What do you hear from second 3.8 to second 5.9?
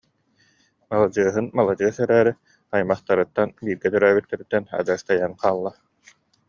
төрөөбүттэриттэн адьас тэйэн хаалла